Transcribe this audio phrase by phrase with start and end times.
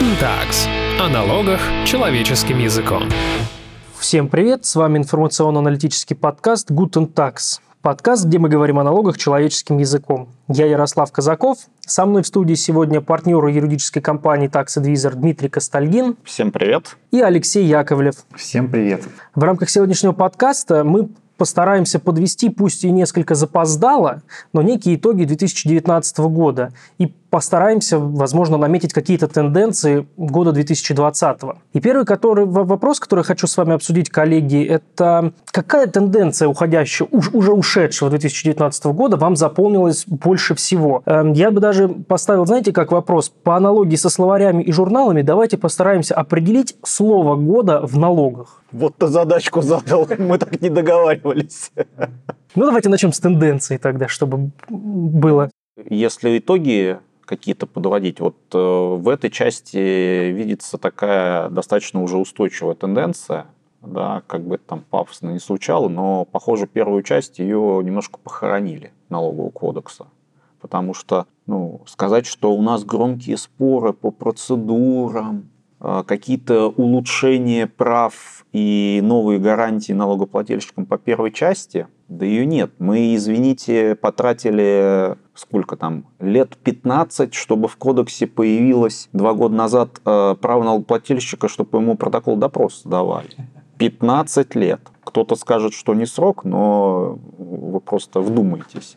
[0.00, 0.66] Tags.
[0.98, 3.02] О налогах человеческим языком.
[3.98, 7.60] Всем привет, с вами информационно-аналитический подкаст Guten Tax.
[7.82, 10.30] Подкаст, где мы говорим о налогах человеческим языком.
[10.48, 11.58] Я Ярослав Казаков.
[11.80, 16.16] Со мной в студии сегодня партнер юридической компании Tax Advisor Дмитрий Костальгин.
[16.24, 16.96] Всем привет.
[17.10, 18.14] И Алексей Яковлев.
[18.34, 19.02] Всем привет.
[19.34, 21.10] В рамках сегодняшнего подкаста мы
[21.40, 28.92] постараемся подвести, пусть и несколько запоздало, но некие итоги 2019 года и постараемся, возможно, наметить
[28.92, 31.40] какие-то тенденции года 2020.
[31.72, 37.30] И первый который, вопрос, который хочу с вами обсудить, коллеги, это какая тенденция уходящего, уж,
[37.32, 41.02] уже ушедшего 2019 года вам запомнилась больше всего?
[41.06, 45.56] Эм, я бы даже поставил, знаете, как вопрос, по аналогии со словарями и журналами, давайте
[45.56, 48.62] постараемся определить слово года в налогах.
[48.72, 51.70] Вот ты задачку задал, мы так не договаривались.
[52.56, 55.50] Ну, давайте начнем с тенденции тогда, чтобы было.
[55.88, 56.98] Если итоги
[57.30, 58.18] какие-то подводить.
[58.18, 59.76] Вот э, в этой части
[60.32, 63.46] видится такая достаточно уже устойчивая тенденция,
[63.82, 68.92] да, как бы это там пафосно не звучало, но, похоже, первую часть ее немножко похоронили
[69.10, 70.08] налогового кодекса.
[70.60, 75.48] Потому что, ну, сказать, что у нас громкие споры по процедурам,
[75.80, 82.72] какие-то улучшения прав и новые гарантии налогоплательщикам по первой части, да ее нет.
[82.78, 90.34] Мы, извините, потратили сколько там, лет 15, чтобы в кодексе появилось два года назад э,
[90.40, 93.30] право налогоплательщика, чтобы ему протокол допроса давали.
[93.78, 94.80] 15 лет.
[95.04, 98.96] Кто-то скажет, что не срок, но вы просто вдумайтесь.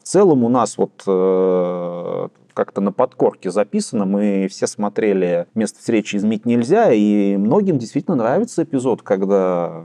[0.00, 6.16] В целом у нас вот э, как-то на подкорке записано, мы все смотрели «Место встречи
[6.16, 9.84] изменить нельзя», и многим действительно нравится эпизод, когда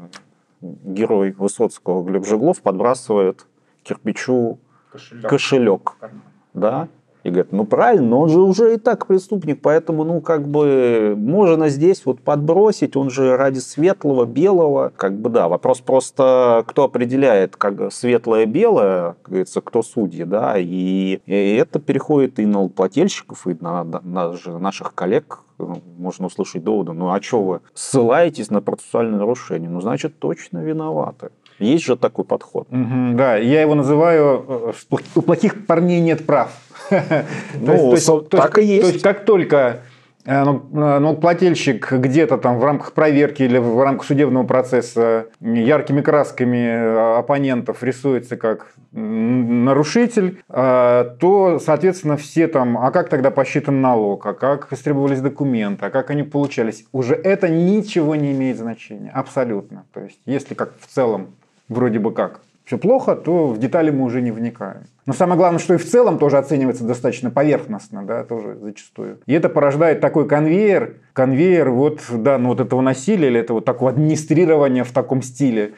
[0.60, 3.46] герой Высоцкого Глеб Жеглов подбрасывает
[3.84, 4.58] кирпичу
[4.92, 5.30] кошелек.
[5.30, 5.96] кошелек
[6.56, 6.88] да?
[7.24, 11.16] И говорят, ну правильно, но он же уже и так преступник, поэтому, ну, как бы,
[11.18, 16.84] можно здесь вот подбросить, он же ради светлого, белого, как бы, да, вопрос просто, кто
[16.84, 23.48] определяет, как светлое-белое, как говорится, кто судьи, да, и, и это переходит и на плательщиков,
[23.48, 28.62] и на, на, на наших коллег, можно услышать доводы, ну, а что вы ссылаетесь на
[28.62, 29.70] процессуальное нарушение?
[29.70, 31.30] Ну, значит, точно виноваты.
[31.60, 32.68] Есть же такой подход.
[32.72, 36.52] Угу, да, я его называю э, «у плохих парней нет прав».
[37.60, 37.96] Ну,
[38.30, 38.82] так и есть.
[38.82, 39.82] То есть, как только
[40.26, 45.28] э, ну, э, ну, плательщик где-то там в рамках проверки или в рамках судебного процесса
[45.40, 54.24] яркими красками оппонентов рисуется как нарушитель, то, соответственно, все там, а как тогда посчитан налог,
[54.28, 59.86] а как истребовались документы, а как они получались, уже это ничего не имеет значения, абсолютно.
[59.94, 61.30] То есть, если как в целом
[61.74, 64.84] вроде бы как все плохо, то в детали мы уже не вникаем.
[65.06, 69.20] Но самое главное, что и в целом тоже оценивается достаточно поверхностно, да, тоже зачастую.
[69.26, 73.92] И это порождает такой конвейер, конвейер вот, да, ну вот этого насилия или этого такого
[73.92, 75.74] администрирования в таком стиле,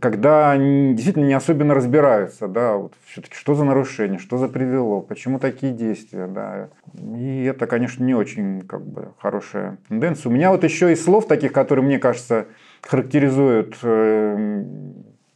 [0.00, 5.40] когда действительно не особенно разбираются, да, вот все-таки что за нарушение, что за привело, почему
[5.40, 6.68] такие действия, да.
[6.94, 10.30] И это, конечно, не очень как бы хорошая тенденция.
[10.30, 12.46] У меня вот еще из слов таких, которые, мне кажется,
[12.82, 14.74] характеризуют э,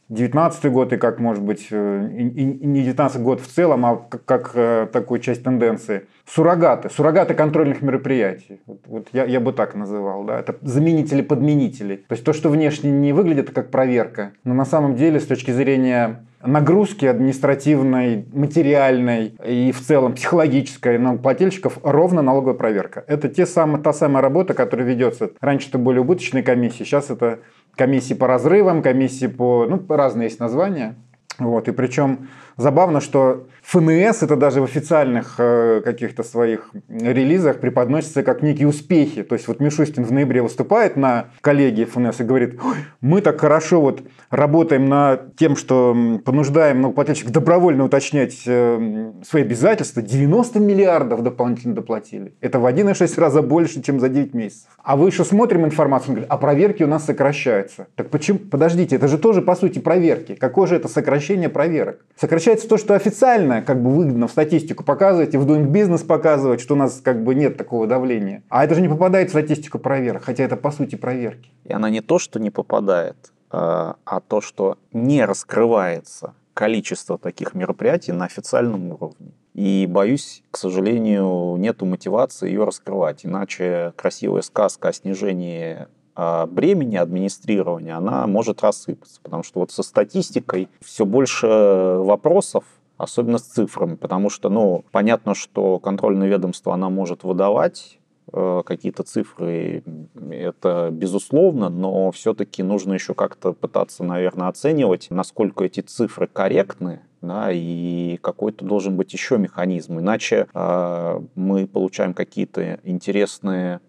[0.09, 4.25] 19 год и как, может быть, э, и, не 19 год в целом, а как,
[4.25, 6.05] как э, такую часть тенденции.
[6.27, 8.61] Суррогаты, суррогаты контрольных мероприятий.
[8.67, 10.23] Вот, вот я, я бы так называл.
[10.23, 10.39] Да?
[10.39, 11.97] Это заменители-подменители.
[12.07, 15.49] То есть то, что внешне не выглядит как проверка, но на самом деле с точки
[15.49, 23.03] зрения нагрузки административной, материальной и в целом психологической на плательщиков ровно налоговая проверка.
[23.07, 25.31] Это те самые, та самая работа, которая ведется.
[25.41, 27.39] Раньше это были убыточные комиссии, сейчас это
[27.75, 29.65] комиссии по разрывам, комиссии по...
[29.67, 30.95] Ну, разные есть названия.
[31.37, 38.21] Вот, и причем забавно, что ФНС это даже в официальных э, каких-то своих релизах преподносится
[38.21, 39.23] как некие успехи.
[39.23, 42.59] То есть вот Мишустин в ноябре выступает на коллегии ФНС и говорит,
[43.01, 50.03] мы так хорошо вот работаем над тем, что понуждаем налогоплательщиков добровольно уточнять э, свои обязательства.
[50.03, 52.35] 90 миллиардов дополнительно доплатили.
[52.41, 54.69] Это в 1,6 раза больше, чем за 9 месяцев.
[54.83, 57.87] А вы еще смотрим информацию, он говорит, а проверки у нас сокращаются.
[57.95, 58.37] Так почему?
[58.37, 60.35] Подождите, это же тоже по сути проверки.
[60.35, 62.05] Какое же это сокращение проверок?
[62.15, 66.05] Сокращается то, что официально реально как бы выгодно в статистику показывать и в Doing Business
[66.05, 68.43] показывать, что у нас как бы нет такого давления.
[68.49, 71.51] А это же не попадает в статистику проверок, хотя это по сути проверки.
[71.63, 77.53] И она не то, что не попадает, а, а то, что не раскрывается количество таких
[77.53, 79.33] мероприятий на официальном уровне.
[79.53, 83.25] И боюсь, к сожалению, нету мотивации ее раскрывать.
[83.25, 89.19] Иначе красивая сказка о снижении а, бремени администрирования, она может рассыпаться.
[89.21, 92.63] Потому что вот со статистикой все больше вопросов,
[92.97, 97.99] особенно с цифрами, потому что, ну, понятно, что контрольное ведомство она может выдавать
[98.31, 99.83] э, какие-то цифры,
[100.29, 107.49] это безусловно, но все-таки нужно еще как-то пытаться, наверное, оценивать, насколько эти цифры корректны, да,
[107.51, 109.99] и какой-то должен быть еще механизм.
[109.99, 113.81] Иначе э, мы получаем какие-то интересные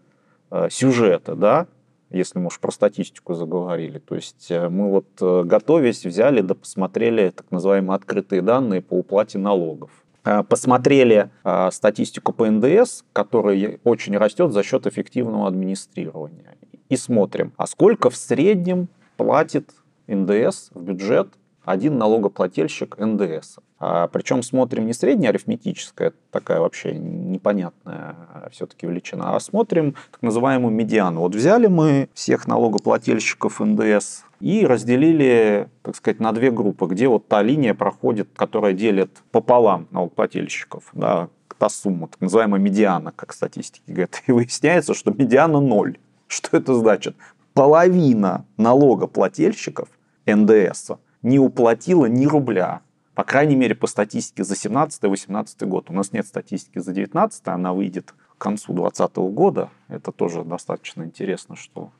[0.50, 1.66] э, сюжеты, да,
[2.10, 3.98] если мы уж про статистику заговорили.
[3.98, 8.94] То есть э, мы вот, э, готовясь, взяли да посмотрели так называемые открытые данные по
[8.94, 9.90] уплате налогов.
[10.24, 11.30] Э, посмотрели
[11.70, 16.56] статистику по НДС, которая очень растет за счет эффективного администрирования.
[16.88, 19.70] И смотрим, а сколько в среднем платит
[20.06, 21.28] НДС в бюджет
[21.64, 23.58] один налогоплательщик НДС.
[23.78, 28.16] А, причем смотрим не средняя арифметическая, такая вообще непонятная
[28.50, 31.20] все-таки величина, а смотрим так называемую медиану.
[31.20, 37.28] Вот взяли мы всех налогоплательщиков НДС и разделили, так сказать, на две группы, где вот
[37.28, 41.28] та линия проходит, которая делит пополам налогоплательщиков, да,
[41.58, 44.22] та сумма, так называемая медиана, как статистики говорят.
[44.26, 45.98] И выясняется, что медиана ноль.
[46.28, 47.14] Что это значит?
[47.54, 49.88] Половина налогоплательщиков
[50.26, 50.92] НДС
[51.22, 52.80] не уплатила ни рубля.
[53.16, 55.88] По крайней мере, по статистике за 17-18 год.
[55.88, 59.70] У нас нет статистики за 19 она выйдет к концу 2020 года.
[59.88, 61.92] Это тоже достаточно интересно, что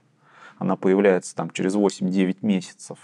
[0.58, 2.98] она появляется там через 8-9 месяцев.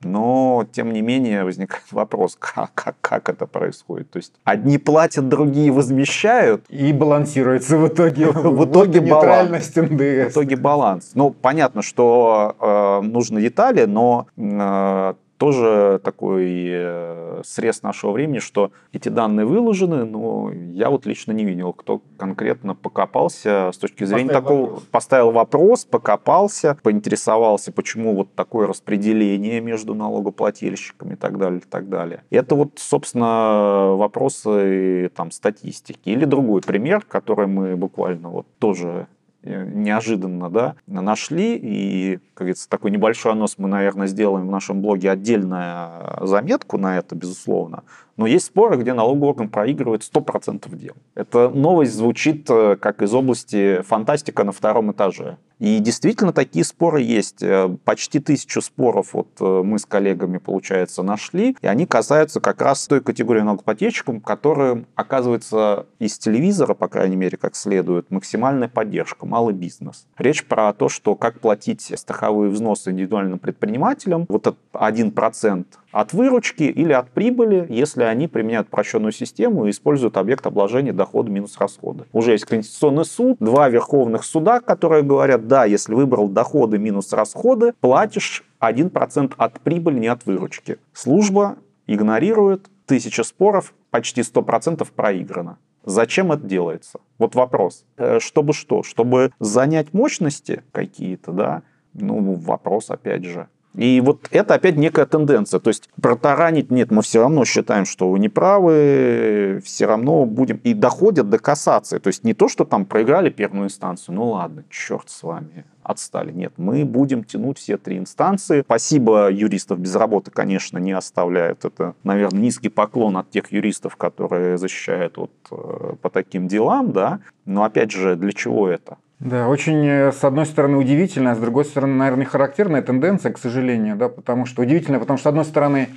[0.00, 4.10] Но, тем не менее, возникает вопрос, как, как, как это происходит.
[4.12, 6.64] То есть одни платят, другие возмещают.
[6.70, 8.26] И балансируется в итоге.
[8.32, 9.76] В итоге баланс.
[9.76, 11.10] В итоге баланс.
[11.14, 18.72] Ну, понятно, что э, нужны детали, но э, тоже такой э, срез нашего времени, что
[18.92, 24.26] эти данные выложены, но я вот лично не видел, кто конкретно покопался с точки зрения
[24.28, 24.82] поставил такого, вопрос.
[24.90, 31.88] поставил вопрос, покопался, поинтересовался, почему вот такое распределение между налогоплательщиками и так далее, и так
[31.88, 32.24] далее.
[32.30, 36.08] Это вот, собственно, вопросы там статистики.
[36.08, 39.06] Или другой пример, который мы буквально вот тоже
[39.48, 41.56] неожиданно, да, нашли.
[41.56, 46.98] И, как говорится, такой небольшой анонс мы, наверное, сделаем в нашем блоге отдельную заметку на
[46.98, 47.82] это, безусловно.
[48.18, 50.94] Но есть споры, где налоговый орган проигрывает 100% дел.
[51.14, 55.38] Эта новость звучит э, как из области фантастика на втором этаже.
[55.60, 57.42] И действительно такие споры есть.
[57.42, 61.56] Э, почти тысячу споров вот э, мы с коллегами, получается, нашли.
[61.60, 67.36] И они касаются как раз той категории налогоплательщиков, которым оказывается из телевизора, по крайней мере,
[67.36, 70.08] как следует, максимальная поддержка, малый бизнес.
[70.16, 74.26] Речь про то, что как платить страховые взносы индивидуальным предпринимателям.
[74.28, 80.16] Вот этот 1% от выручки или от прибыли, если они применяют прощенную систему и используют
[80.16, 82.04] объект обложения дохода минус расходы.
[82.12, 87.72] Уже есть Конституционный суд, два верховных суда, которые говорят, да, если выбрал доходы минус расходы,
[87.80, 90.78] платишь 1% от прибыли, не от выручки.
[90.92, 91.56] Служба
[91.86, 95.58] игнорирует, тысяча споров, почти 100% проиграно.
[95.84, 97.00] Зачем это делается?
[97.18, 97.84] Вот вопрос.
[97.96, 98.82] Э, чтобы что?
[98.82, 101.62] Чтобы занять мощности какие-то, да?
[101.94, 103.48] Ну, вопрос опять же.
[103.74, 105.60] И вот это опять некая тенденция.
[105.60, 110.56] То есть протаранить нет, мы все равно считаем, что вы не правы, все равно будем...
[110.64, 111.98] И доходят до кассации.
[111.98, 116.32] То есть не то, что там проиграли первую инстанцию, ну ладно, черт с вами, отстали.
[116.32, 118.62] Нет, мы будем тянуть все три инстанции.
[118.62, 121.64] Спасибо юристов без работы, конечно, не оставляют.
[121.64, 127.20] Это, наверное, низкий поклон от тех юристов, которые защищают вот э, по таким делам, да.
[127.44, 128.98] Но опять же, для чего это?
[129.20, 133.38] Да, очень, э, с одной стороны, удивительная, а с другой стороны, наверное, характерная тенденция, к
[133.38, 135.88] сожалению, да, потому что удивительно, потому что, с одной стороны,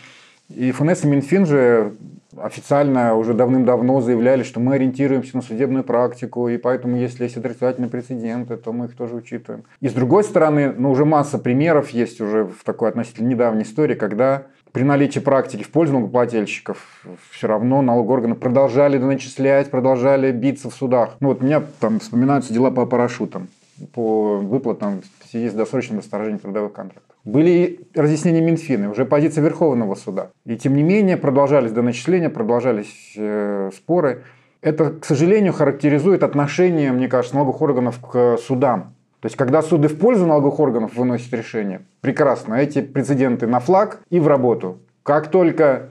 [0.50, 1.94] и ФНС, и Минфин же
[2.36, 7.90] официально уже давным-давно заявляли, что мы ориентируемся на судебную практику, и поэтому, если есть отрицательные
[7.90, 9.66] прецеденты, то мы их тоже учитываем.
[9.82, 13.96] И с другой стороны, ну, уже масса примеров есть уже в такой относительно недавней истории,
[13.96, 20.74] когда при наличии практики в пользу налогоплательщиков все равно налогоорганы продолжали доначислять, продолжали биться в
[20.74, 21.18] судах.
[21.20, 23.50] Ну вот у меня там вспоминаются дела по парашютам,
[23.94, 27.16] по выплатам в связи с досрочным расторжением трудовых контрактов.
[27.24, 30.32] Были разъяснения Минфина, уже позиция Верховного суда.
[30.46, 34.24] И тем не менее продолжались доначисления, продолжались э, споры.
[34.62, 38.94] Это, к сожалению, характеризует отношение, мне кажется, налоговых органов к судам.
[39.22, 44.02] То есть, когда суды в пользу налоговых органов выносят решение, прекрасно, эти прецеденты на флаг
[44.10, 44.80] и в работу.
[45.04, 45.90] Как только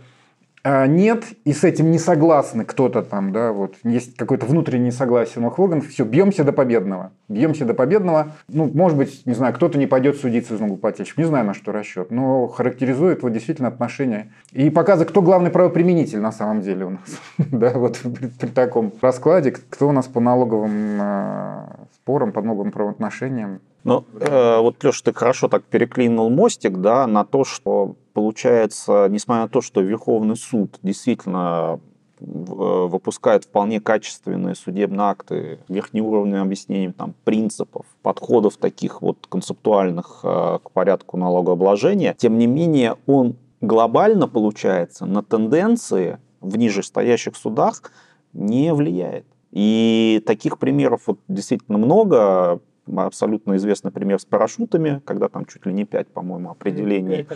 [0.64, 5.58] нет, и с этим не согласны кто-то там, да, вот есть какое-то внутреннее согласие новых
[5.58, 7.12] органов, все, бьемся до победного.
[7.28, 8.32] Бьемся до победного.
[8.48, 11.72] Ну, может быть, не знаю, кто-то не пойдет судиться из налогоплательщиков, не знаю, на что
[11.72, 14.32] расчет, но характеризует вот действительно отношения.
[14.52, 17.20] И показывает, кто главный правоприменитель на самом деле у нас.
[17.38, 17.98] да, вот
[18.38, 23.60] при, таком раскладе, кто у нас по налоговым а, спорам, по налоговым правоотношениям.
[23.84, 29.42] Ну, э, вот, Леша, ты хорошо так переклинул мостик, да, на то, что получается, несмотря
[29.42, 31.80] на то, что Верховный суд действительно
[32.20, 40.70] выпускают вполне качественные судебные акты, верхнеуровневые объяснения там, принципов, подходов таких вот концептуальных э, к
[40.70, 47.90] порядку налогообложения, тем не менее он глобально, получается, на тенденции в нижестоящих судах
[48.32, 49.26] не влияет.
[49.50, 52.60] И таких примеров вот действительно много.
[52.96, 57.26] Абсолютно известный пример с парашютами, когда там чуть ли не пять, по-моему, определений.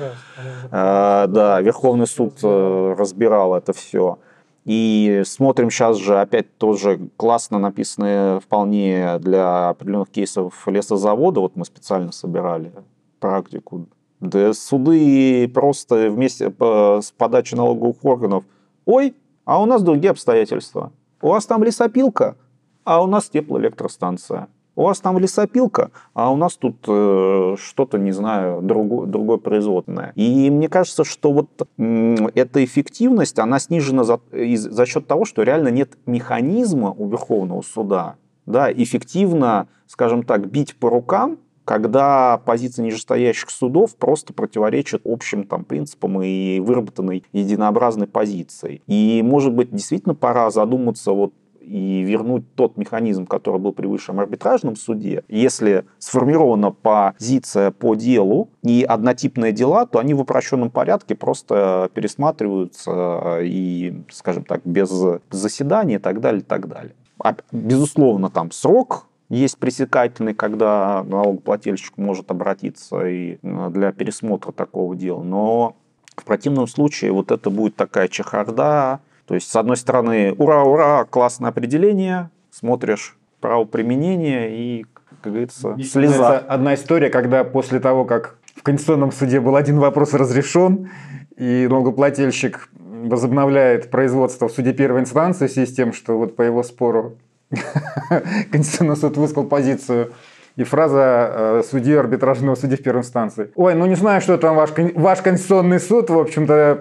[0.70, 4.18] А, да, Верховный суд э, разбирал это все.
[4.64, 11.40] И смотрим сейчас же опять тоже классно написанные вполне для определенных кейсов лесозавода.
[11.40, 12.72] Вот мы специально собирали
[13.20, 13.86] практику.
[14.20, 18.44] Да суды просто вместе с подачей налоговых органов.
[18.86, 20.92] Ой, а у нас другие обстоятельства.
[21.20, 22.36] У вас там лесопилка,
[22.84, 24.48] а у нас теплоэлектростанция.
[24.76, 30.12] У вас там лесопилка, а у нас тут э, что-то, не знаю, другое, другое производное.
[30.16, 35.24] И мне кажется, что вот э, эта эффективность, она снижена за, из, за счет того,
[35.24, 38.16] что реально нет механизма у Верховного суда,
[38.46, 45.64] да, эффективно, скажем так, бить по рукам когда позиции нижестоящих судов просто противоречат общим там,
[45.64, 48.82] принципам и выработанной единообразной позиции.
[48.86, 51.32] И, может быть, действительно пора задуматься вот
[51.64, 55.24] и вернуть тот механизм, который был при высшем арбитражном суде.
[55.28, 63.38] Если сформирована позиция по делу и однотипные дела, то они в упрощенном порядке просто пересматриваются
[63.42, 64.90] и, скажем так, без
[65.30, 66.94] заседания и так далее, и так далее.
[67.18, 74.94] А, безусловно, там срок есть пресекательный, когда налогоплательщик может обратиться и э, для пересмотра такого
[74.94, 75.22] дела.
[75.22, 75.76] Но
[76.16, 79.00] в противном случае вот это будет такая чехарда.
[79.26, 84.86] То есть, с одной стороны, ура, ура, классное определение, смотришь право применения и,
[85.22, 86.36] как говорится, слеза.
[86.36, 90.90] Это одна история, когда после того, как в Конституционном суде был один вопрос разрешен,
[91.36, 96.42] и налогоплательщик возобновляет производство в суде первой инстанции в связи с тем, что вот по
[96.42, 97.16] его спору
[98.50, 100.12] Конституционный суд высказал позицию
[100.56, 103.50] и фраза э, судьи арбитражного судьи в первой инстанции.
[103.54, 106.80] Ой, ну не знаю, что там ваш, ваш Конституционный суд, в общем-то,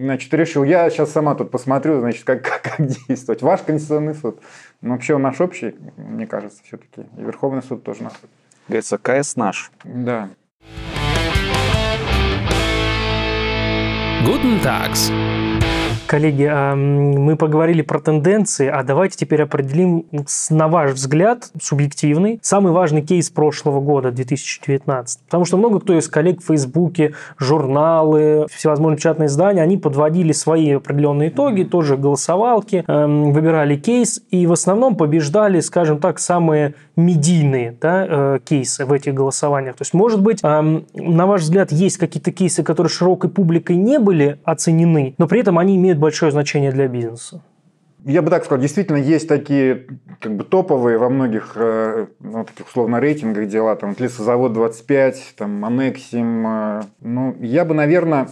[0.00, 0.64] значит, решил.
[0.64, 3.42] Я сейчас сама тут посмотрю, значит, как, как, как действовать.
[3.42, 4.40] Ваш Конституционный суд.
[4.82, 7.08] Но вообще он наш общий, мне кажется, все-таки.
[7.16, 8.12] И Верховный суд тоже наш.
[8.68, 9.70] Говорится, КС наш.
[9.84, 10.28] Да.
[14.24, 15.55] Guten Tags.
[16.06, 20.06] Коллеги, а, мы поговорили про тенденции, а давайте теперь определим,
[20.50, 25.20] на ваш взгляд, субъективный, самый важный кейс прошлого года, 2019.
[25.24, 30.72] Потому что много кто из коллег в Фейсбуке, журналы, всевозможные печатные издания, они подводили свои
[30.72, 37.76] определенные итоги, тоже голосовалки, эм, выбирали кейс, и в основном побеждали, скажем так, самые медийные
[37.80, 39.76] да, э, кейсы в этих голосованиях.
[39.76, 43.98] То есть, может быть, эм, на ваш взгляд, есть какие-то кейсы, которые широкой публикой не
[43.98, 47.42] были оценены, но при этом они имеют имеют большое значение для бизнеса.
[48.04, 49.86] Я бы так сказал, действительно есть такие
[50.20, 55.64] как бы топовые во многих э, ну, таких условно рейтингах дела, там Лесозавод 25, там
[55.64, 56.46] Анексим.
[56.46, 58.28] Э, ну, я бы, наверное,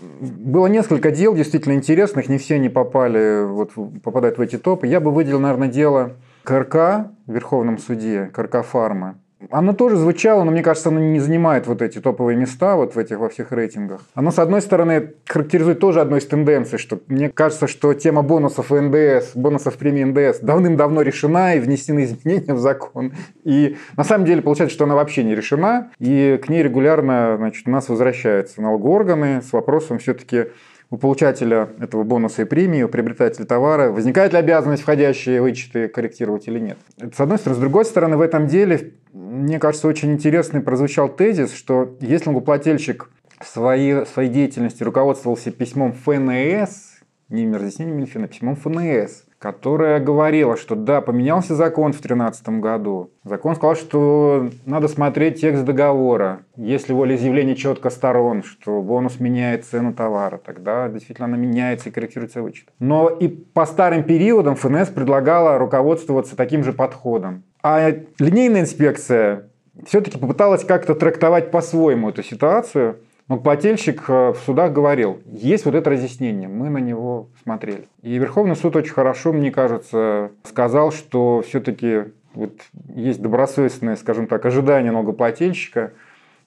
[0.00, 3.72] было несколько дел действительно интересных, не все они попали, вот,
[4.02, 4.86] попадают в эти топы.
[4.86, 6.12] Я бы выделил, наверное, дело
[6.44, 9.18] КРК в Верховном суде, КРК Фарма.
[9.50, 12.98] Оно тоже звучало, но мне кажется, оно не занимает вот эти топовые места вот в
[12.98, 14.00] этих во всех рейтингах.
[14.14, 18.70] Оно, с одной стороны, характеризует тоже одной из тенденций, что мне кажется, что тема бонусов
[18.70, 23.12] НДС, бонусов премии НДС давным-давно решена и внесены изменения в закон.
[23.44, 27.68] И на самом деле получается, что она вообще не решена, и к ней регулярно значит,
[27.68, 30.46] у нас возвращаются налогоорганы с вопросом все-таки
[30.90, 36.48] у получателя этого бонуса и премии, у приобретателя товара, возникает ли обязанность входящие вычеты корректировать
[36.48, 36.78] или нет.
[36.98, 37.58] Это с одной стороны.
[37.58, 43.10] С другой стороны, в этом деле, мне кажется, очень интересный прозвучал тезис, что если налогоплательщик
[43.44, 50.74] своей, своей деятельности руководствовался письмом ФНС, не разъяснением Минфина, а письмом ФНС, которая говорила, что
[50.74, 53.10] да, поменялся закон в 2013 году.
[53.24, 56.40] Закон сказал, что надо смотреть текст договора.
[56.56, 62.42] Если волеизъявление четко сторон, что бонус меняет цену товара, тогда действительно она меняется и корректируется
[62.42, 62.68] вычет.
[62.80, 67.44] Но и по старым периодам ФНС предлагала руководствоваться таким же подходом.
[67.62, 69.48] А линейная инспекция
[69.86, 72.96] все-таки попыталась как-то трактовать по-своему эту ситуацию–
[73.28, 77.86] но плательщик э, в судах говорил, есть вот это разъяснение, мы на него смотрели.
[78.02, 82.04] И Верховный суд очень хорошо, мне кажется, сказал, что все-таки
[82.34, 82.52] вот
[82.94, 85.92] есть добросовестное, скажем так, ожидание налогоплательщика,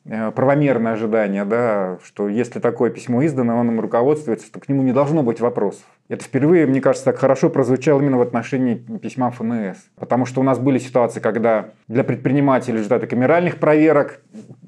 [0.03, 4.93] правомерное ожидание, да, что если такое письмо издано, он им руководствуется, то к нему не
[4.93, 5.84] должно быть вопросов.
[6.10, 9.77] Это впервые, мне кажется, так хорошо прозвучало именно в отношении письма ФНС.
[9.96, 14.22] Потому что у нас были ситуации, когда для предпринимателей результаты камеральных проверок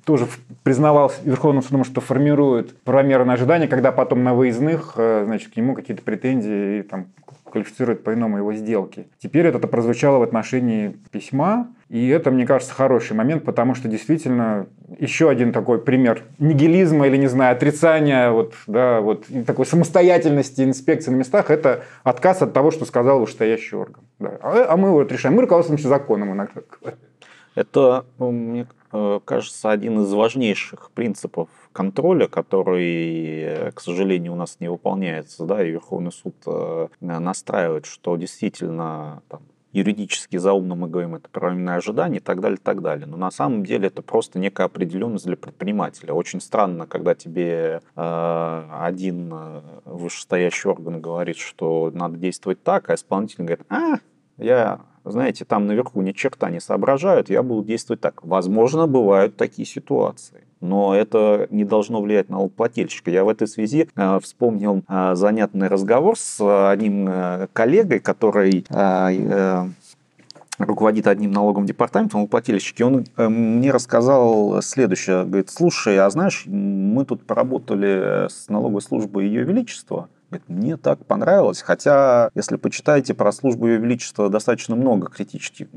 [0.06, 0.28] тоже
[0.63, 5.74] признавался Верховным судом, что формирует правомерное ожидание, когда потом на выездных, э, значит, к нему
[5.74, 7.08] какие-то претензии и там
[7.54, 9.08] квалифицирует по-иному его сделки.
[9.20, 14.66] Теперь это прозвучало в отношении письма, и это, мне кажется, хороший момент, потому что действительно
[15.03, 21.12] еще один такой пример нигилизма или, не знаю, отрицания вот, да, вот, такой самостоятельности инспекции
[21.12, 24.03] на местах– это отказ от того, что сказал вышестоящий орган.
[24.19, 24.39] Да.
[24.41, 25.36] А, а мы вот решаем.
[25.36, 26.62] Мы руководствуемся законом иногда.
[27.55, 34.57] Это, ну, мне э, кажется, один из важнейших принципов контроля, который, к сожалению, у нас
[34.60, 39.41] не выполняется, да, и Верховный суд э, настраивает, что действительно там,
[39.74, 43.06] юридически заумно мы говорим, это правильное ожидание и так далее, и так далее.
[43.08, 46.13] Но на самом деле это просто некая определенность для предпринимателя.
[46.13, 52.96] Очень странно, когда тебе э, один э, вышестоящий орган говорит, что надо действовать так, а
[52.96, 53.96] исполнитель говорит, а,
[54.38, 58.24] я знаете, там наверху ни черта не соображают, я буду действовать так.
[58.24, 63.12] Возможно, бывают такие ситуации но это не должно влиять на налогоплательщика.
[63.12, 66.39] Я в этой связи э, вспомнил э, занятный разговор с
[66.72, 68.65] одним э, коллегой, который
[70.60, 75.25] руководит одним налоговым департаментом, налогоплательщики, он мне рассказал следующее.
[75.25, 80.10] Говорит, слушай, а знаешь, мы тут поработали с налоговой службой Ее Величества,
[80.48, 81.62] Мне так понравилось.
[81.62, 85.68] Хотя, если почитаете про службу Ее Величества, достаточно много критических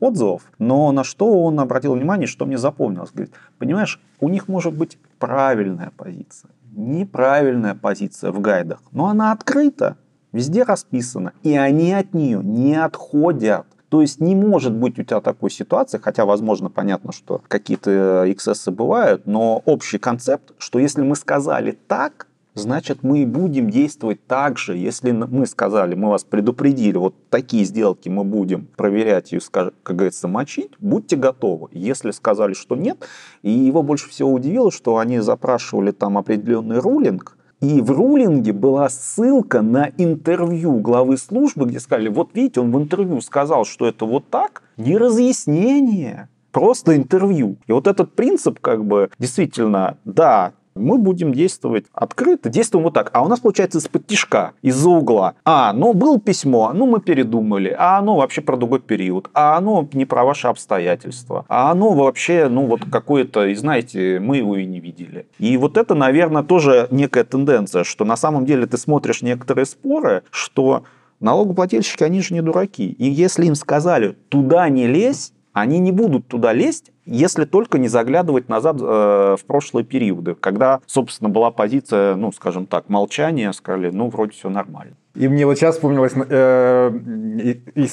[0.00, 0.42] отзывов.
[0.58, 3.10] Но на что он обратил внимание, что мне запомнилось.
[3.12, 9.96] Говорит, понимаешь, у них может быть правильная позиция, неправильная позиция в гайдах, но она открыта,
[10.32, 13.66] везде расписана, и они от нее не отходят.
[13.88, 18.72] То есть не может быть у тебя такой ситуации, хотя, возможно, понятно, что какие-то эксцессы
[18.72, 24.58] бывают, но общий концепт, что если мы сказали так, значит мы и будем действовать так
[24.58, 24.76] же.
[24.76, 30.28] Если мы сказали, мы вас предупредили, вот такие сделки мы будем проверять и, как говорится,
[30.28, 31.68] мочить, будьте готовы.
[31.72, 33.06] Если сказали, что нет,
[33.42, 38.88] и его больше всего удивило, что они запрашивали там определенный рулинг, и в рулинге была
[38.88, 44.04] ссылка на интервью главы службы, где сказали, вот видите, он в интервью сказал, что это
[44.04, 47.56] вот так, не разъяснение, просто интервью.
[47.66, 53.10] И вот этот принцип, как бы, действительно, да, мы будем действовать открыто, действуем вот так.
[53.12, 55.34] А у нас получается из-под тишка, из-за угла.
[55.44, 59.88] А, ну было письмо, ну мы передумали, а оно вообще про другой период, а оно
[59.92, 64.64] не про ваши обстоятельства, а оно вообще, ну вот какое-то, и знаете, мы его и
[64.64, 65.26] не видели.
[65.38, 70.22] И вот это, наверное, тоже некая тенденция, что на самом деле ты смотришь некоторые споры,
[70.30, 70.84] что
[71.20, 72.86] налогоплательщики, они же не дураки.
[72.86, 77.86] И если им сказали, туда не лезь, они не будут туда лезть, если только не
[77.86, 83.90] заглядывать назад э, в прошлые периоды, когда, собственно, была позиция, ну, скажем так, молчания, сказали,
[83.90, 84.94] ну, вроде все нормально.
[85.14, 86.90] И мне вот сейчас вспомнилась э,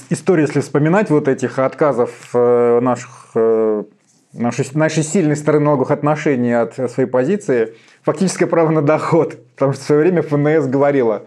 [0.10, 3.84] история, если вспоминать вот этих отказов э, наших э,
[4.34, 9.38] нашей, нашей сильной стороны налоговых отношений от своей позиции, фактическое право на доход.
[9.54, 11.26] Потому что в свое время ФНС говорила,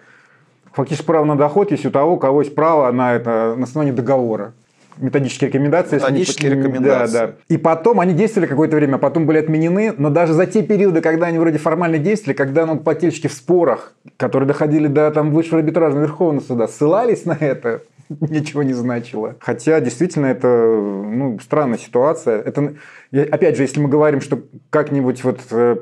[0.72, 3.92] фактически право на доход есть у того, у кого есть право на это на основании
[3.92, 4.52] договора
[4.98, 5.96] методические рекомендации.
[5.96, 6.58] Методические не...
[6.58, 7.12] рекомендации.
[7.12, 7.34] Да, да.
[7.48, 11.00] И потом они действовали какое-то время, а потом были отменены, но даже за те периоды,
[11.00, 16.02] когда они вроде формально действовали, когда налогоплательщики в спорах, которые доходили до там, высшего арбитражного
[16.04, 17.82] Верховного суда, ссылались на это,
[18.20, 19.36] ничего не значило.
[19.40, 22.40] Хотя действительно это ну, странная ситуация.
[22.40, 22.74] Это,
[23.12, 25.76] опять же, если мы говорим, что как-нибудь вот э,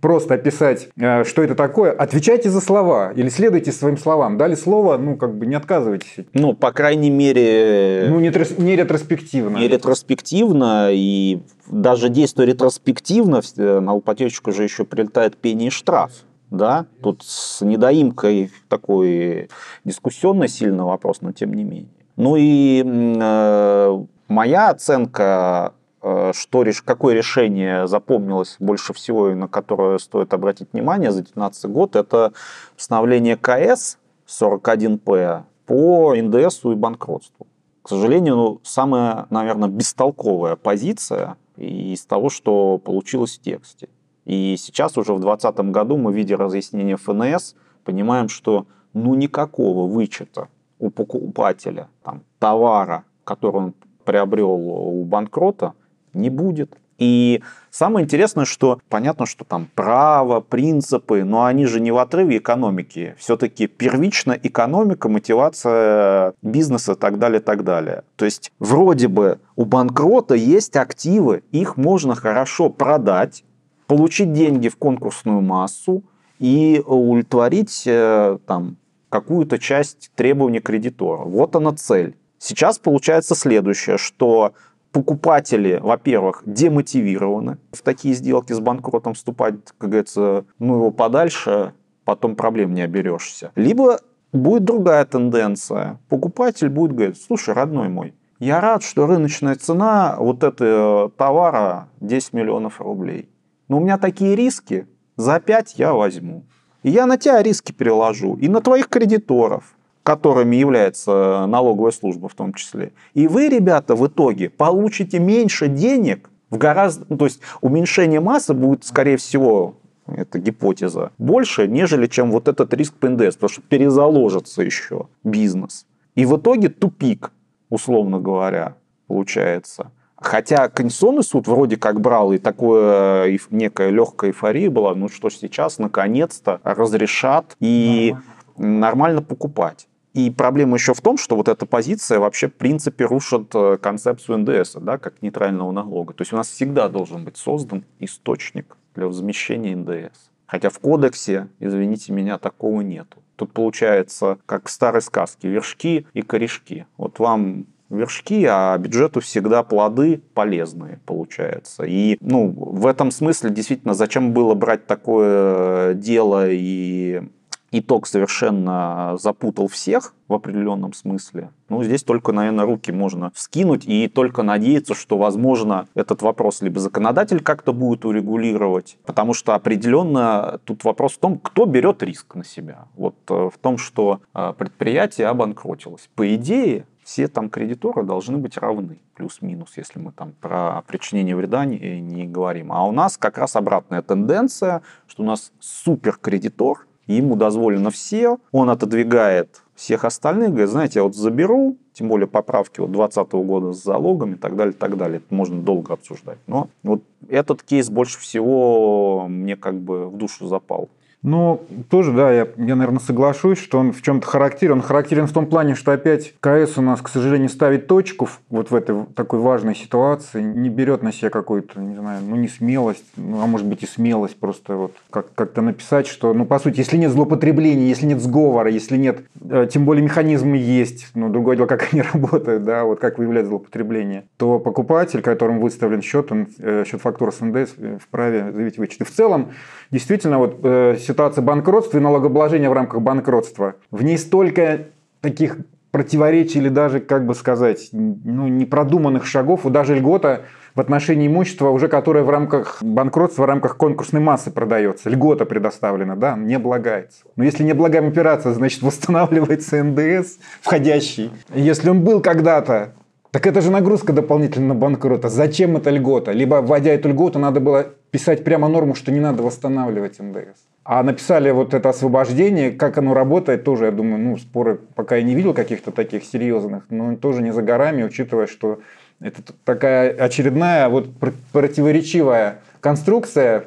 [0.00, 4.38] просто описать, э, что это такое, отвечайте за слова или следуйте своим словам.
[4.38, 6.26] Дали слово, ну, как бы не отказывайтесь.
[6.32, 8.06] Ну, по крайней мере...
[8.08, 9.56] Ну, не, не ретроспективно.
[9.56, 16.12] Не ретроспективно, и даже действуя ретроспективно, на употечку же еще прилетает пение и штраф.
[16.50, 19.50] Да, тут с недоимкой такой
[19.84, 21.90] дискуссионный сильный вопрос, но тем не менее.
[22.16, 25.87] Ну и э, моя оценка Э,
[26.32, 31.96] что, какое решение запомнилось больше всего и на которое стоит обратить внимание за 2019 год,
[31.96, 32.32] это
[32.76, 37.46] установление КС 41П по НДС и банкротству.
[37.82, 43.88] К сожалению, ну, самая, наверное, бестолковая позиция из того, что получилось в тексте.
[44.24, 50.48] И сейчас уже в 2020 году мы, видя разъяснение ФНС, понимаем, что ну никакого вычета
[50.78, 55.72] у покупателя там, товара, который он приобрел у банкрота,
[56.18, 56.76] не будет.
[56.98, 62.38] И самое интересное, что понятно, что там право, принципы, но они же не в отрыве
[62.38, 63.14] экономики.
[63.18, 68.02] Все-таки первична экономика, мотивация бизнеса и так далее, так далее.
[68.16, 73.44] То есть вроде бы у банкрота есть активы, их можно хорошо продать,
[73.86, 76.02] получить деньги в конкурсную массу
[76.40, 78.76] и удовлетворить э, там,
[79.08, 81.22] какую-то часть требований кредитора.
[81.22, 82.16] Вот она цель.
[82.38, 84.52] Сейчас получается следующее, что
[84.92, 91.74] покупатели, во-первых, демотивированы в такие сделки с банкротом вступать, как говорится, ну его подальше,
[92.04, 93.52] потом проблем не оберешься.
[93.54, 94.00] Либо
[94.32, 96.00] будет другая тенденция.
[96.08, 102.32] Покупатель будет говорить, слушай, родной мой, я рад, что рыночная цена вот этого товара 10
[102.32, 103.28] миллионов рублей.
[103.68, 106.46] Но у меня такие риски, за 5 я возьму.
[106.82, 109.76] И я на тебя риски переложу, и на твоих кредиторов,
[110.08, 112.92] которыми является налоговая служба в том числе.
[113.12, 118.54] И вы, ребята, в итоге получите меньше денег, в гораздо, ну, то есть уменьшение массы
[118.54, 119.74] будет, скорее всего,
[120.06, 125.84] это гипотеза, больше, нежели чем вот этот риск по НДС, потому что перезаложится еще бизнес.
[126.14, 127.30] И в итоге тупик
[127.68, 128.76] условно говоря,
[129.08, 129.90] получается.
[130.16, 135.78] Хотя Конституционный суд вроде как брал, и такое некая легкая эйфория была, ну что сейчас
[135.78, 138.14] наконец-то разрешат и
[138.56, 138.80] нормально.
[138.80, 139.86] нормально покупать.
[140.18, 144.38] И проблема еще в том, что вот эта позиция вообще в принципе рушит э, концепцию
[144.38, 146.12] НДС, да, как нейтрального налога.
[146.12, 150.30] То есть у нас всегда должен быть создан источник для возмещения НДС.
[150.46, 153.18] Хотя в кодексе, извините меня, такого нету.
[153.36, 156.86] Тут получается, как в старой сказке, вершки и корешки.
[156.96, 161.84] Вот вам вершки, а бюджету всегда плоды полезные, получается.
[161.84, 167.22] И ну, в этом смысле действительно, зачем было брать такое дело и
[167.70, 171.50] итог совершенно запутал всех в определенном смысле.
[171.68, 176.80] Ну, здесь только, наверное, руки можно вскинуть и только надеяться, что, возможно, этот вопрос либо
[176.80, 182.44] законодатель как-то будет урегулировать, потому что определенно тут вопрос в том, кто берет риск на
[182.44, 182.86] себя.
[182.94, 186.08] Вот э, в том, что э, предприятие обанкротилось.
[186.14, 191.64] По идее, все там кредиторы должны быть равны, плюс-минус, если мы там про причинение вреда
[191.64, 192.70] не, не говорим.
[192.70, 198.70] А у нас как раз обратная тенденция, что у нас суперкредитор, ему дозволено все, он
[198.70, 203.82] отодвигает всех остальных, говорит, знаете, я вот заберу, тем более поправки вот 2020 года с
[203.82, 205.18] залогами и так далее, и так далее.
[205.18, 206.38] Это можно долго обсуждать.
[206.46, 210.88] Но вот этот кейс больше всего мне как бы в душу запал.
[211.22, 214.74] Ну, тоже, да, я, я, наверное, соглашусь, что он в чем-то характерен.
[214.74, 218.70] Он характерен в том плане, что опять КС у нас, к сожалению, ставит точку вот
[218.70, 223.04] в этой такой важной ситуации, не берет на себя какую-то, не знаю, ну, не смелость,
[223.16, 226.78] ну, а может быть и смелость просто вот как- как-то написать, что, ну, по сути,
[226.78, 231.56] если нет злоупотребления, если нет сговора, если нет, э, тем более механизмы есть, ну, другое
[231.56, 236.46] дело, как они работают, да, вот как выявлять злоупотребление, то покупатель, которому выставлен счет, он,
[236.58, 239.00] э, счет фактура с НДС э, вправе заявить вычет.
[239.00, 239.50] И в целом,
[239.90, 240.58] действительно, вот
[241.00, 243.74] ситуация банкротства и налогообложения в рамках банкротства.
[243.90, 244.86] В ней столько
[245.20, 245.58] таких
[245.90, 250.42] противоречий или даже, как бы сказать, ну, непродуманных шагов, и даже льгота
[250.74, 255.08] в отношении имущества, уже которое в рамках банкротства, в рамках конкурсной массы продается.
[255.08, 257.22] Льгота предоставлена, да, не облагается.
[257.36, 261.32] Но если не облагаем операция, значит восстанавливается НДС входящий.
[261.54, 262.92] Если он был когда-то
[263.30, 265.28] так это же нагрузка дополнительно на банкрота.
[265.28, 266.32] Зачем эта льгота?
[266.32, 270.58] Либо, вводя эту льготу, надо было писать прямо норму, что не надо восстанавливать НДС.
[270.84, 275.22] А написали вот это освобождение, как оно работает, тоже, я думаю, ну, споры пока я
[275.22, 278.80] не видел каких-то таких серьезных, но тоже не за горами, учитывая, что
[279.20, 281.10] это такая очередная вот
[281.52, 283.64] противоречивая конструкция,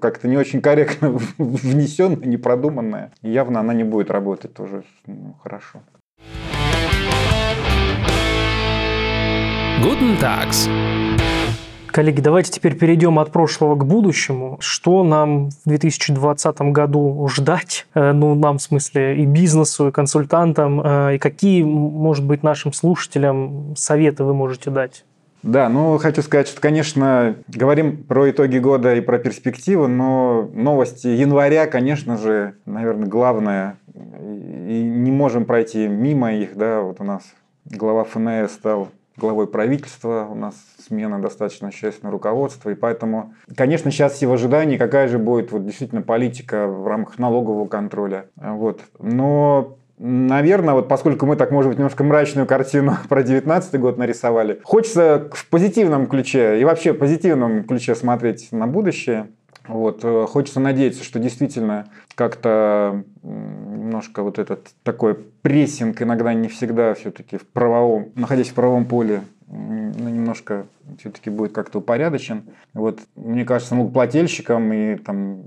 [0.00, 3.12] как-то не очень корректно внесенная, непродуманная.
[3.22, 5.80] явно она не будет работать тоже ну, хорошо.
[9.80, 10.68] Guten Tags.
[11.90, 14.58] Коллеги, давайте теперь перейдем от прошлого к будущему.
[14.60, 17.86] Что нам в 2020 году ждать?
[17.94, 22.72] Э, ну, нам, в смысле, и бизнесу, и консультантам, э, и какие, может быть, нашим
[22.72, 25.04] слушателям советы вы можете дать?
[25.42, 31.06] Да, ну хочу сказать, что, конечно, говорим про итоги года и про перспективы, но новости
[31.06, 37.22] января, конечно же, наверное, главное, и не можем пройти мимо их, да, вот у нас
[37.64, 40.54] глава ФНС стал главой правительства, у нас
[40.86, 45.66] смена достаточно существенного руководства, и поэтому, конечно, сейчас все в ожидании, какая же будет вот
[45.66, 48.26] действительно политика в рамках налогового контроля.
[48.36, 48.80] Вот.
[48.98, 54.60] Но Наверное, вот поскольку мы так, может быть, немножко мрачную картину про 2019 год нарисовали,
[54.62, 59.28] хочется в позитивном ключе и вообще в позитивном ключе смотреть на будущее.
[59.68, 66.94] Вот, э, хочется надеяться, что действительно как-то немножко вот этот такой прессинг иногда не всегда
[66.94, 70.66] все-таки в правовом, находясь в правовом поле, ну, немножко
[70.98, 72.44] все-таки будет как-то упорядочен.
[72.74, 75.42] Вот, мне кажется, налогоплательщикам и, там,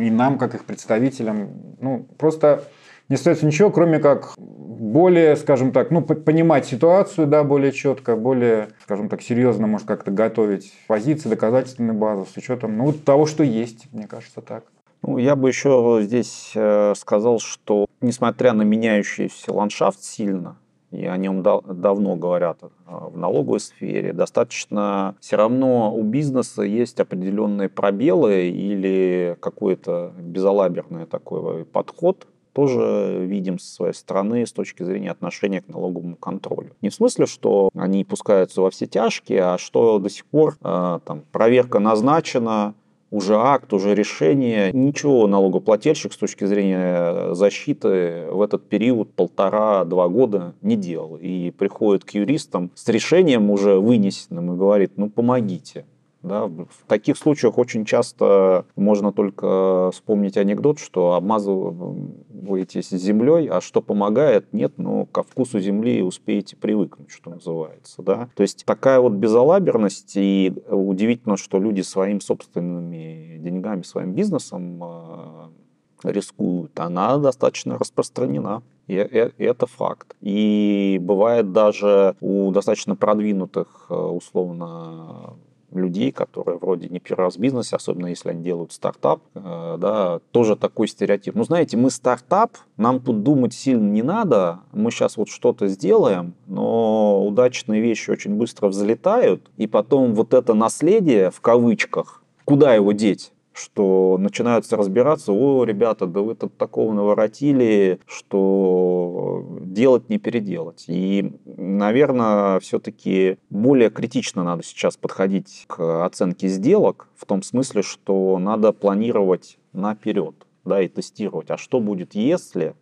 [0.00, 1.48] и нам, как их представителям,
[1.80, 2.64] ну, просто
[3.08, 8.68] не остается ничего, кроме как более, скажем так, ну, понимать ситуацию, да, более четко, более,
[8.82, 13.88] скажем так, серьезно, может, как-то готовить позиции, доказательственную базу с учетом, ну, того, что есть,
[13.92, 14.64] мне кажется, так.
[15.02, 20.56] Ну, я бы еще здесь э, сказал, что несмотря на меняющийся ландшафт сильно,
[20.90, 26.62] и о нем дав давно говорят э, в налоговой сфере, достаточно все равно у бизнеса
[26.62, 34.82] есть определенные пробелы или какой-то безалаберный такой подход тоже видим со своей стороны с точки
[34.82, 36.74] зрения отношения к налоговому контролю.
[36.80, 41.00] Не в смысле, что они пускаются во все тяжкие, а что до сих пор э,
[41.04, 42.74] там, проверка назначена,
[43.10, 44.72] уже акт, уже решение.
[44.72, 51.18] Ничего налогоплательщик с точки зрения защиты в этот период полтора-два года не делал.
[51.20, 55.84] И приходит к юристам с решением уже вынесенным и говорит, ну помогите.
[56.22, 63.80] Да, в таких случаях очень часто можно только вспомнить анекдот, что обмазываетесь землей, а что
[63.80, 68.02] помогает, нет, но ко вкусу земли успеете привыкнуть, что называется.
[68.02, 68.28] Да?
[68.34, 76.10] То есть такая вот безалаберность, и удивительно, что люди своими собственными деньгами, своим бизнесом э,
[76.10, 78.62] рискуют, она достаточно распространена.
[78.86, 80.16] И это факт.
[80.20, 85.34] И бывает даже у достаточно продвинутых, э, условно,
[85.78, 90.20] людей, которые вроде не первый раз в бизнесе, особенно если они делают стартап, э, да,
[90.30, 91.34] тоже такой стереотип.
[91.34, 96.34] Ну, знаете, мы стартап, нам тут думать сильно не надо, мы сейчас вот что-то сделаем,
[96.46, 102.92] но удачные вещи очень быстро взлетают, и потом вот это наследие, в кавычках, куда его
[102.92, 103.32] деть?
[103.56, 110.84] Что начинаются разбираться, о, ребята, да вы тут такого наворотили, что делать не переделать.
[110.88, 118.38] И, наверное, все-таки более критично надо сейчас подходить к оценке сделок, в том смысле, что
[118.38, 122.74] надо планировать наперед да, и тестировать, а что будет, если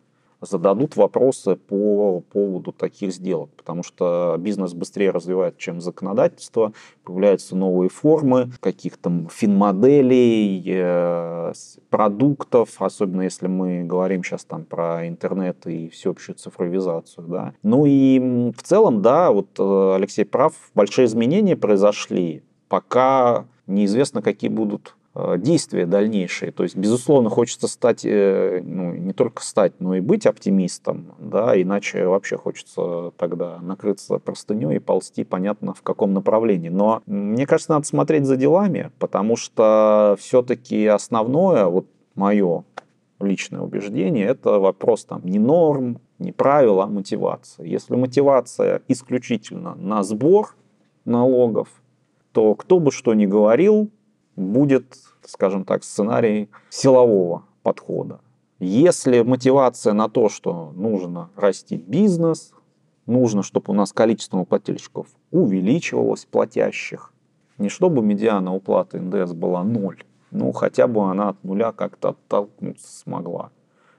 [0.45, 7.89] зададут вопросы по поводу таких сделок, потому что бизнес быстрее развивает, чем законодательство, появляются новые
[7.89, 11.53] формы каких-то финмоделей, э,
[11.89, 17.27] продуктов, особенно если мы говорим сейчас там про интернет и всеобщую цифровизацию.
[17.27, 17.53] Да.
[17.63, 24.49] Ну и в целом, да, вот э, Алексей прав, большие изменения произошли, пока неизвестно, какие
[24.49, 24.95] будут
[25.37, 26.51] действия дальнейшие.
[26.51, 31.59] То есть, безусловно, хочется стать, э, ну, не только стать, но и быть оптимистом, да,
[31.59, 36.69] иначе вообще хочется тогда накрыться простыней и ползти, понятно, в каком направлении.
[36.69, 42.65] Но мне кажется, надо смотреть за делами, потому что все-таки основное, вот мое
[43.21, 47.65] личное убеждение, это вопрос там не норм, не правил, а мотивация.
[47.65, 50.55] Если мотивация исключительно на сбор
[51.05, 51.69] налогов,
[52.33, 53.89] то кто бы что ни говорил,
[54.35, 58.19] будет, скажем так, сценарий силового подхода.
[58.59, 62.53] Если мотивация на то, что нужно расти бизнес,
[63.05, 67.11] нужно, чтобы у нас количество плательщиков увеличивалось, платящих,
[67.57, 72.87] не чтобы медиана уплаты НДС была ноль, но хотя бы она от нуля как-то оттолкнуться
[72.87, 73.51] смогла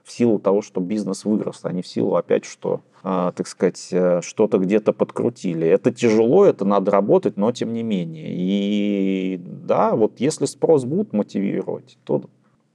[0.07, 3.89] в силу того, что бизнес вырос, а не в силу опять, что, э, так сказать,
[3.91, 5.67] э, что-то где-то подкрутили.
[5.67, 8.27] Это тяжело, это надо работать, но тем не менее.
[8.29, 12.23] И да, вот если спрос будут мотивировать, то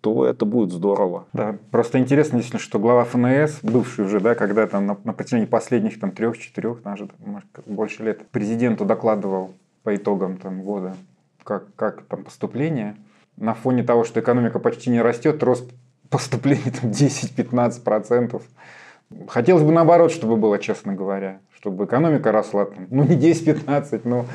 [0.02, 1.26] то это будет здорово.
[1.32, 5.46] Да, просто интересно, действительно, что глава ФНС, бывший уже, да, когда там на, на протяжении
[5.46, 9.52] последних там трех-четырех, даже может, больше лет, президенту докладывал
[9.84, 10.96] по итогам там года,
[11.44, 12.96] как, как там поступление,
[13.36, 15.70] на фоне того, что экономика почти не растет, рост
[16.12, 18.40] поступлений там 10-15%.
[19.28, 24.26] Хотелось бы наоборот, чтобы было, честно говоря, чтобы экономика росла, там, ну не 10-15, но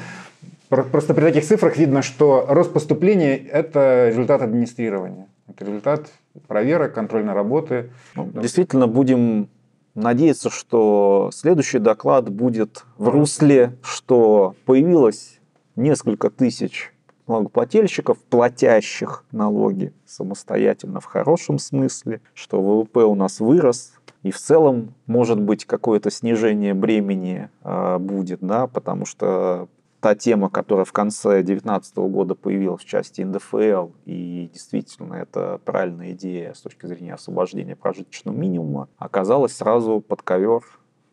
[0.69, 6.07] просто при таких цифрах видно, что рост поступлений– это результат администрирования, это результат
[6.47, 7.91] проверок, контрольной работы.
[8.15, 9.49] Ну, действительно, будем
[9.95, 15.39] надеяться, что следующий доклад будет в русле, что появилось
[15.75, 16.91] несколько тысяч
[17.27, 24.93] налогоплательщиков, платящих налоги самостоятельно в хорошем смысле, что ВВП у нас вырос, и в целом,
[25.05, 29.67] может быть, какое-то снижение бремени э, будет, да, потому что
[29.99, 36.11] та тема, которая в конце 2019 года появилась в части НДФЛ, и действительно это правильная
[36.11, 40.61] идея с точки зрения освобождения прожиточного минимума, оказалась сразу под ковер,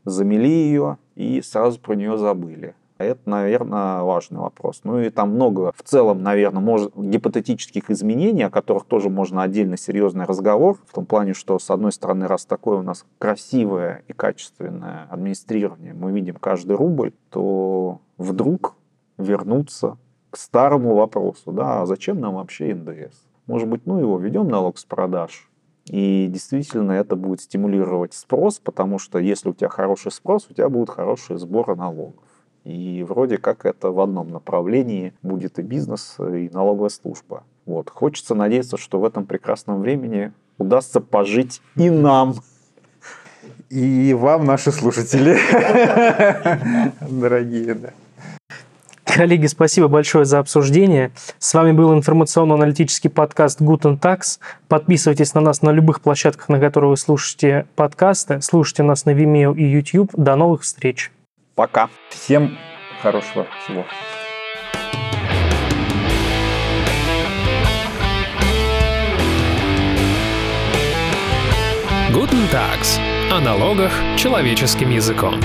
[0.05, 2.74] замели ее и сразу про нее забыли.
[2.97, 4.83] Это, наверное, важный вопрос.
[4.85, 9.77] Ну и там много в целом, наверное, может, гипотетических изменений, о которых тоже можно отдельно
[9.77, 10.79] серьезный разговор.
[10.87, 15.93] В том плане, что, с одной стороны, раз такое у нас красивое и качественное администрирование,
[15.93, 18.77] мы видим каждый рубль, то вдруг
[19.19, 19.99] вернуться
[20.31, 23.17] к старому вопросу, да, а зачем нам вообще НДС?
[23.47, 25.49] Может быть, ну его ведем налог с продаж,
[25.87, 30.69] и действительно это будет стимулировать спрос, потому что если у тебя хороший спрос, у тебя
[30.69, 32.24] будут хорошие сборы налогов.
[32.64, 37.44] И вроде как это в одном направлении будет и бизнес, и налоговая служба.
[37.66, 37.90] Вот.
[37.90, 42.37] Хочется надеяться, что в этом прекрасном времени удастся пожить и нам.
[43.68, 45.37] И вам, наши слушатели,
[47.11, 47.74] дорогие.
[47.74, 47.90] Да.
[49.05, 51.12] Коллеги, спасибо большое за обсуждение.
[51.38, 54.38] С вами был информационно-аналитический подкаст Guten Tax.
[54.68, 58.40] Подписывайтесь на нас на любых площадках, на которых вы слушаете подкасты.
[58.40, 60.11] Слушайте нас на Vimeo и YouTube.
[60.14, 61.13] До новых встреч!
[61.55, 61.88] Пока.
[62.11, 62.59] Всем
[63.01, 63.85] хорошего всего.
[72.12, 72.99] Guten Tags.
[73.31, 75.40] О налогах человеческим языком.